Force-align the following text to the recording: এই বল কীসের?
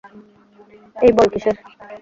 এই 0.95 1.11
বল 1.17 1.27
কীসের? 1.33 1.55